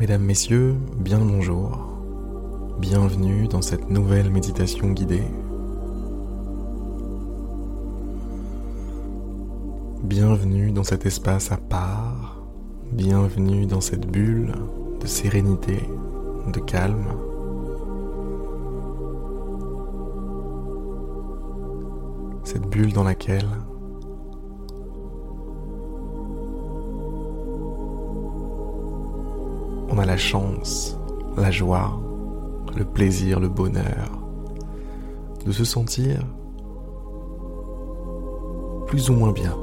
Mesdames, 0.00 0.24
Messieurs, 0.24 0.74
bien 0.98 1.20
le 1.20 1.24
bonjour. 1.24 1.78
Bienvenue 2.80 3.46
dans 3.46 3.62
cette 3.62 3.88
nouvelle 3.90 4.28
méditation 4.28 4.90
guidée. 4.90 5.22
Bienvenue 10.02 10.72
dans 10.72 10.82
cet 10.82 11.06
espace 11.06 11.52
à 11.52 11.58
part. 11.58 12.42
Bienvenue 12.90 13.66
dans 13.66 13.80
cette 13.80 14.10
bulle 14.10 14.52
de 15.00 15.06
sérénité, 15.06 15.78
de 16.52 16.58
calme. 16.58 17.14
Cette 22.42 22.68
bulle 22.68 22.92
dans 22.92 23.04
laquelle 23.04 23.46
on 29.94 29.98
a 29.98 30.04
la 30.04 30.16
chance, 30.16 30.98
la 31.36 31.50
joie, 31.50 32.00
le 32.76 32.84
plaisir, 32.84 33.38
le 33.38 33.48
bonheur 33.48 34.10
de 35.46 35.52
se 35.52 35.64
sentir 35.64 36.26
plus 38.88 39.10
ou 39.10 39.12
moins 39.12 39.32
bien. 39.32 39.56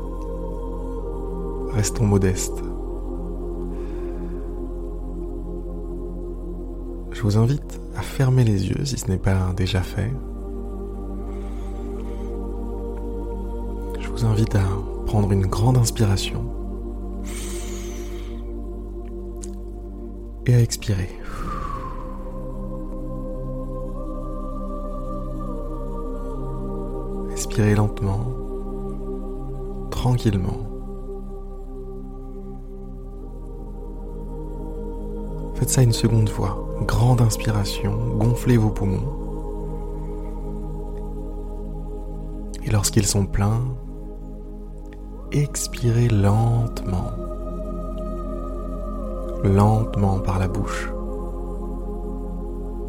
Restons 1.74 2.06
modestes. 2.06 2.64
Je 7.12 7.22
vous 7.22 7.38
invite 7.38 7.82
à 7.98 8.02
fermer 8.02 8.44
les 8.44 8.70
yeux 8.70 8.86
si 8.86 8.98
ce 8.98 9.08
n'est 9.08 9.18
pas 9.18 9.52
déjà 9.56 9.82
fait. 9.82 10.12
Je 14.00 14.08
vous 14.10 14.26
invite 14.26 14.56
à 14.56 14.64
prendre 15.08 15.32
une 15.32 15.46
grande 15.46 15.78
inspiration 15.78 16.61
et 20.46 20.56
à 20.56 20.60
expirer. 20.60 21.10
Expirez 27.32 27.76
lentement, 27.76 28.26
tranquillement. 29.90 30.68
Faites 35.56 35.70
ça 35.70 35.84
une 35.84 35.92
seconde 35.92 36.30
fois. 36.30 36.68
Grande 36.88 37.22
inspiration, 37.22 38.16
gonflez 38.18 38.58
vos 38.58 38.70
poumons. 38.70 39.18
Et 42.64 42.72
lorsqu'ils 42.72 43.06
sont 43.06 43.26
pleins, 43.26 43.62
expirez 45.32 46.10
lentement 46.10 47.12
lentement 49.44 50.20
par 50.20 50.40
la 50.40 50.48
bouche, 50.48 50.90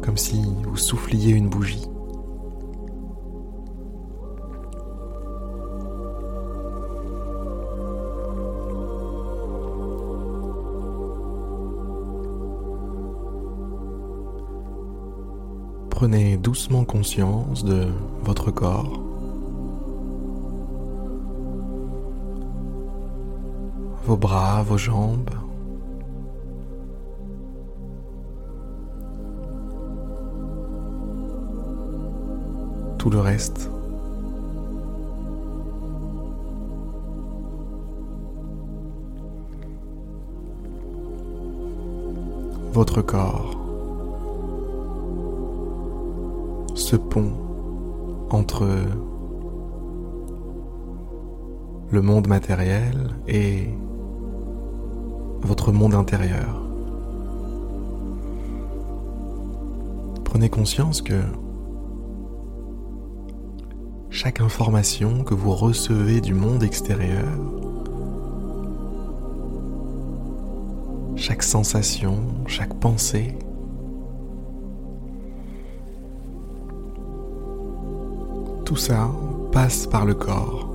comme 0.01 0.17
si 0.17 0.41
vous 0.63 0.77
souffliez 0.77 1.31
une 1.31 1.49
bougie. 1.49 1.87
Prenez 15.89 16.35
doucement 16.37 16.83
conscience 16.83 17.63
de 17.63 17.87
votre 18.23 18.51
corps. 18.51 18.99
Vos 24.05 24.17
bras, 24.17 24.63
vos 24.63 24.77
jambes, 24.77 25.29
reste. 33.17 33.69
Votre 42.73 43.01
corps, 43.01 43.55
ce 46.73 46.95
pont 46.95 47.33
entre 48.31 48.67
le 51.91 52.01
monde 52.01 52.27
matériel 52.27 53.11
et 53.27 53.69
votre 55.41 55.71
monde 55.71 55.93
intérieur. 55.93 56.63
Prenez 60.23 60.49
conscience 60.49 61.03
que 61.03 61.21
chaque 64.13 64.41
information 64.41 65.23
que 65.23 65.33
vous 65.33 65.53
recevez 65.53 66.21
du 66.21 66.35
monde 66.35 66.61
extérieur, 66.61 67.25
chaque 71.15 71.41
sensation, 71.41 72.19
chaque 72.45 72.75
pensée, 72.75 73.35
tout 78.65 78.75
ça 78.75 79.09
passe 79.51 79.87
par 79.87 80.05
le 80.05 80.13
corps 80.13 80.69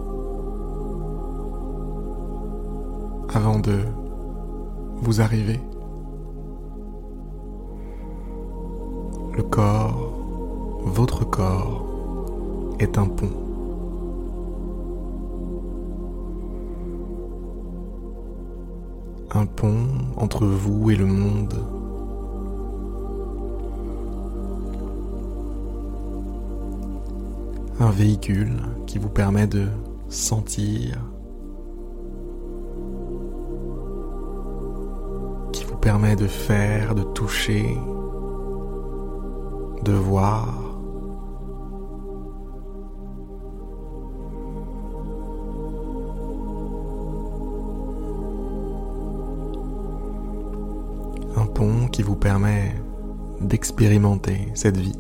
avant 3.33 3.61
de 3.61 3.79
vous 4.97 5.21
arriver. 5.21 5.61
Le 9.37 9.45
corps, 9.45 10.13
votre 10.83 11.25
corps, 11.25 11.88
est 12.79 12.99
un 12.99 13.07
pont. 13.07 13.31
Un 19.33 19.47
pont 19.47 19.87
entre 20.17 20.47
vous 20.47 20.91
et 20.91 20.97
le 20.97 21.07
monde. 21.07 21.55
Un 27.81 27.91
véhicule 27.91 28.57
qui 28.87 28.99
vous 28.99 29.09
permet 29.09 29.47
de 29.47 29.67
sentir, 30.09 30.99
qui 35.53 35.65
vous 35.65 35.77
permet 35.77 36.17
de 36.17 36.27
faire, 36.27 36.95
de 36.95 37.03
toucher, 37.03 37.77
de 39.85 39.93
voir. 39.93 40.68
Qui 51.91 52.03
vous 52.05 52.15
permet 52.15 52.73
d'expérimenter 53.41 54.49
cette 54.55 54.77
vie. 54.77 54.95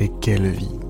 Et 0.00 0.10
quelle 0.20 0.48
vie 0.48 0.80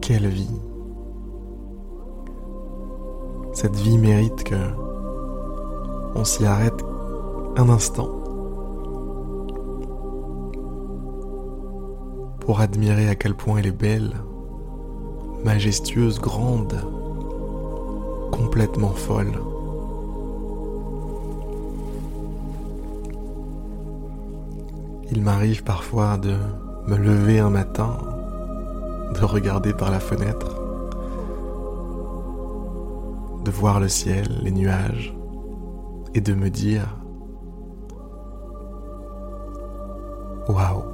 Quelle 0.00 0.28
vie 0.28 0.46
cette 3.56 3.76
vie 3.76 3.96
mérite 3.96 4.44
que 4.44 4.54
on 6.14 6.24
s'y 6.24 6.44
arrête 6.44 6.84
un 7.56 7.70
instant 7.70 8.10
pour 12.40 12.60
admirer 12.60 13.08
à 13.08 13.14
quel 13.14 13.34
point 13.34 13.56
elle 13.56 13.68
est 13.68 13.72
belle, 13.72 14.12
majestueuse, 15.42 16.20
grande, 16.20 16.74
complètement 18.30 18.90
folle. 18.90 19.32
Il 25.10 25.22
m'arrive 25.22 25.64
parfois 25.64 26.18
de 26.18 26.34
me 26.88 26.96
lever 26.96 27.38
un 27.38 27.50
matin, 27.50 27.96
de 29.18 29.24
regarder 29.24 29.72
par 29.72 29.90
la 29.90 29.98
fenêtre 29.98 30.55
de 33.46 33.50
voir 33.50 33.80
le 33.80 33.88
ciel, 33.88 34.26
les 34.42 34.50
nuages, 34.50 35.16
et 36.12 36.20
de 36.20 36.34
me 36.34 36.50
dire 36.50 36.98
Waouh 40.48 40.84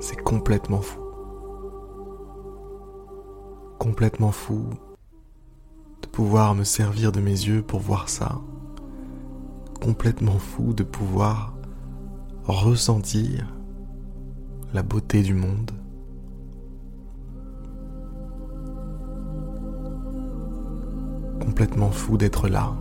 C'est 0.00 0.22
complètement 0.22 0.80
fou. 0.80 1.00
complètement 3.80 4.30
fou 4.30 4.66
de 6.02 6.06
pouvoir 6.06 6.54
me 6.54 6.64
servir 6.64 7.12
de 7.12 7.20
mes 7.20 7.30
yeux 7.30 7.62
pour 7.62 7.80
voir 7.80 8.10
ça. 8.10 8.38
Complètement 9.80 10.38
fou 10.38 10.74
de 10.74 10.82
pouvoir 10.82 11.54
ressentir 12.44 13.56
la 14.74 14.82
beauté 14.82 15.22
du 15.22 15.32
monde. 15.32 15.79
Complètement 21.60 21.90
fou 21.90 22.16
d'être 22.16 22.48
là. 22.48 22.72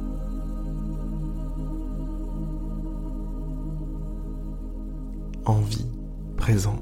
En 5.44 5.60
vie, 5.60 5.86
présent. 6.38 6.80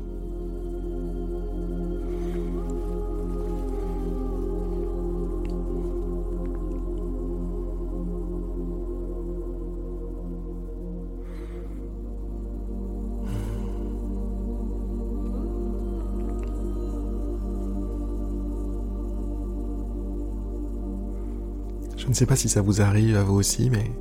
Je 22.08 22.12
ne 22.12 22.16
sais 22.16 22.26
pas 22.26 22.38
si 22.38 22.48
ça 22.48 22.62
vous 22.62 22.82
arrive 22.82 23.18
à 23.18 23.24
vous 23.24 23.36
aussi, 23.36 23.70
mais 23.70 23.92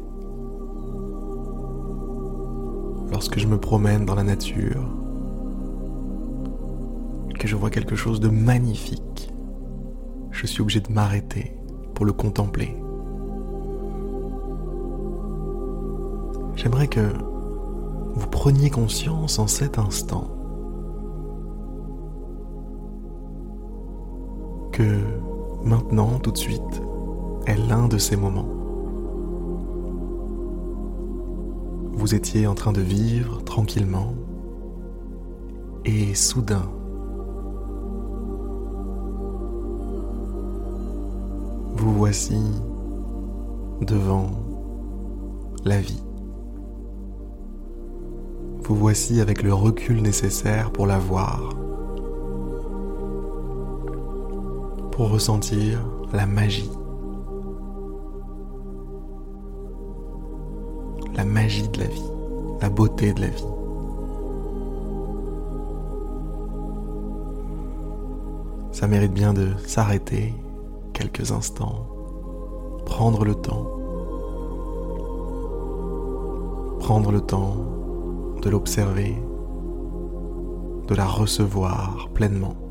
lorsque 3.10 3.40
je 3.40 3.48
me 3.48 3.58
promène 3.58 4.06
dans 4.06 4.14
la 4.14 4.22
nature, 4.22 4.88
que 7.36 7.48
je 7.48 7.56
vois 7.56 7.68
quelque 7.68 7.96
chose 7.96 8.20
de 8.20 8.28
magnifique, 8.28 9.34
je 10.30 10.46
suis 10.46 10.62
obligé 10.62 10.78
de 10.78 10.92
m'arrêter 10.92 11.56
pour 11.96 12.06
le 12.06 12.12
contempler. 12.12 12.76
J'aimerais 16.54 16.86
que 16.86 17.12
vous 18.14 18.28
preniez 18.28 18.70
conscience 18.70 19.40
en 19.40 19.48
cet 19.48 19.80
instant 19.80 20.30
que 24.70 25.00
maintenant, 25.64 26.20
tout 26.20 26.30
de 26.30 26.38
suite, 26.38 26.85
est 27.46 27.56
l'un 27.56 27.88
de 27.88 27.98
ces 27.98 28.16
moments. 28.16 28.48
Vous 31.92 32.14
étiez 32.14 32.46
en 32.46 32.54
train 32.54 32.72
de 32.72 32.80
vivre 32.80 33.42
tranquillement 33.42 34.14
et 35.84 36.14
soudain, 36.14 36.68
vous 41.74 41.92
voici 41.92 42.40
devant 43.80 44.30
la 45.64 45.80
vie. 45.80 46.02
Vous 48.62 48.74
voici 48.74 49.20
avec 49.20 49.42
le 49.42 49.54
recul 49.54 50.02
nécessaire 50.02 50.72
pour 50.72 50.86
la 50.86 50.98
voir, 50.98 51.56
pour 54.90 55.10
ressentir 55.10 55.84
la 56.12 56.26
magie 56.26 56.70
la 61.16 61.24
magie 61.24 61.68
de 61.68 61.78
la 61.78 61.86
vie, 61.86 62.10
la 62.60 62.68
beauté 62.68 63.14
de 63.14 63.22
la 63.22 63.28
vie. 63.28 63.44
Ça 68.72 68.86
mérite 68.86 69.14
bien 69.14 69.32
de 69.32 69.48
s'arrêter 69.66 70.34
quelques 70.92 71.32
instants, 71.32 71.86
prendre 72.84 73.24
le 73.24 73.34
temps, 73.34 73.66
prendre 76.80 77.10
le 77.10 77.22
temps 77.22 77.56
de 78.42 78.50
l'observer, 78.50 79.16
de 80.86 80.94
la 80.94 81.06
recevoir 81.06 82.10
pleinement. 82.12 82.65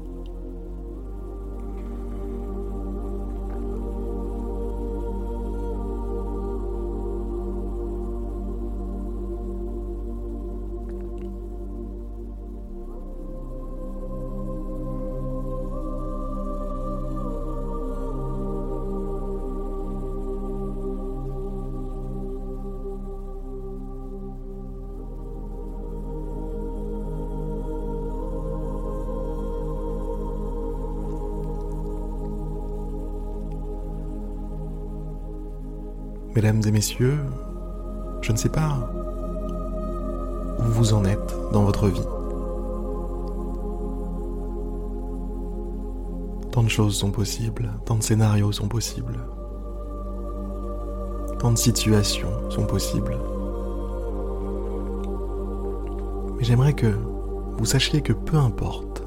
Mesdames 36.35 36.61
et 36.67 36.71
messieurs, 36.71 37.17
je 38.19 38.33
ne 38.33 38.37
sais 38.37 38.49
pas 38.49 38.91
où 40.59 40.63
vous 40.63 40.93
en 40.93 41.05
êtes 41.05 41.33
dans 41.53 41.63
votre 41.63 41.87
vie. 41.87 42.01
Tant 46.51 46.61
de 46.61 46.67
choses 46.67 46.97
sont 46.97 47.11
possibles, 47.11 47.71
tant 47.85 47.95
de 47.95 48.03
scénarios 48.03 48.51
sont 48.51 48.67
possibles, 48.67 49.17
tant 51.39 51.51
de 51.51 51.57
situations 51.57 52.49
sont 52.49 52.65
possibles. 52.65 53.17
Mais 56.37 56.43
j'aimerais 56.43 56.73
que 56.73 56.97
vous 57.57 57.65
sachiez 57.65 58.01
que 58.01 58.11
peu 58.11 58.35
importe, 58.35 59.03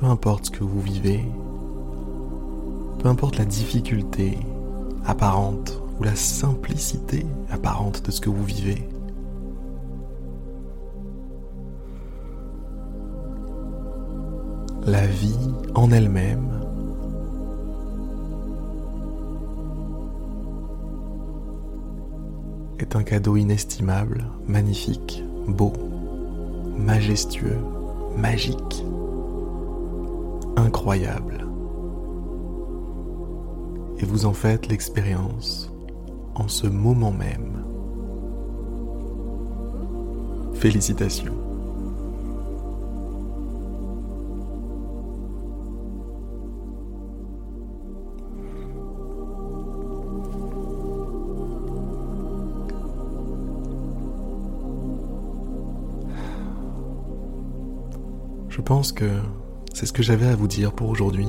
peu 0.00 0.06
importe 0.06 0.46
ce 0.46 0.50
que 0.50 0.64
vous 0.64 0.80
vivez, 0.80 1.24
peu 2.98 3.08
importe 3.08 3.38
la 3.38 3.44
difficulté, 3.44 4.40
apparente 5.06 5.80
ou 5.98 6.04
la 6.04 6.14
simplicité 6.14 7.24
apparente 7.50 8.04
de 8.04 8.10
ce 8.10 8.20
que 8.20 8.28
vous 8.28 8.44
vivez. 8.44 8.88
La 14.84 15.06
vie 15.06 15.36
en 15.74 15.90
elle-même 15.90 16.60
est 22.78 22.94
un 22.94 23.02
cadeau 23.02 23.36
inestimable, 23.36 24.26
magnifique, 24.46 25.24
beau, 25.48 25.72
majestueux, 26.78 27.58
magique, 28.16 28.84
incroyable 30.56 31.45
et 33.98 34.04
vous 34.04 34.26
en 34.26 34.32
faites 34.32 34.68
l'expérience 34.68 35.72
en 36.34 36.48
ce 36.48 36.66
moment 36.66 37.12
même. 37.12 37.64
Félicitations. 40.54 41.34
Je 58.48 58.62
pense 58.62 58.90
que 58.90 59.04
c'est 59.74 59.86
ce 59.86 59.92
que 59.92 60.02
j'avais 60.02 60.26
à 60.26 60.34
vous 60.34 60.48
dire 60.48 60.72
pour 60.72 60.88
aujourd'hui. 60.88 61.26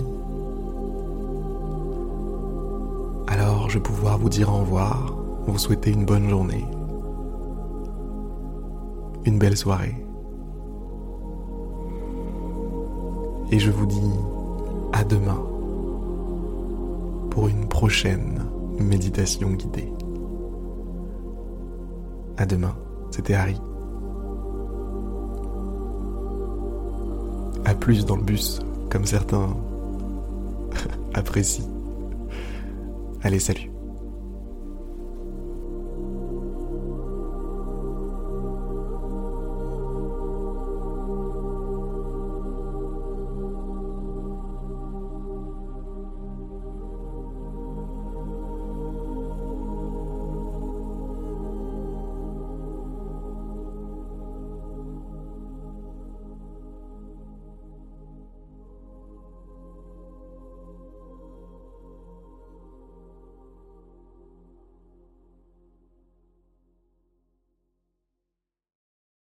Je 3.68 3.76
vais 3.76 3.84
pouvoir 3.84 4.18
vous 4.18 4.30
dire 4.30 4.50
au 4.50 4.60
revoir, 4.60 5.16
vous 5.46 5.58
souhaiter 5.58 5.92
une 5.92 6.06
bonne 6.06 6.30
journée, 6.30 6.66
une 9.26 9.38
belle 9.38 9.58
soirée. 9.58 9.96
Et 13.52 13.60
je 13.60 13.72
vous 13.72 13.86
dis 13.86 14.12
à 14.94 15.04
demain 15.04 15.42
pour 17.30 17.48
une 17.48 17.68
prochaine 17.68 18.46
méditation 18.80 19.52
guidée. 19.52 19.92
À 22.38 22.46
demain, 22.46 22.76
c'était 23.12 23.34
Harry. 23.34 23.60
À 27.66 27.74
plus 27.74 28.06
dans 28.06 28.16
le 28.16 28.24
bus, 28.24 28.60
comme 28.90 29.06
certains 29.06 29.50
apprécient. 31.14 31.77
Allez, 33.24 33.40
salut 33.40 33.77